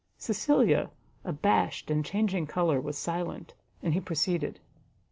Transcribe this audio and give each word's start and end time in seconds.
Cecilia, 0.17 0.89
abashed 1.23 1.91
and 1.91 2.03
changing 2.03 2.47
colour, 2.47 2.81
was 2.81 2.97
silent, 2.97 3.53
and 3.83 3.93
he 3.93 4.01
proceeded. 4.01 4.59